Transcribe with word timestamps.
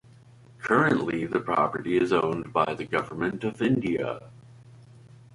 Currently 0.63 1.27
the 1.27 1.39
property 1.39 1.95
is 1.95 2.11
owned 2.11 2.51
by 2.51 2.73
the 2.73 2.85
government 2.85 3.43
of 3.43 3.61
India. 3.61 4.31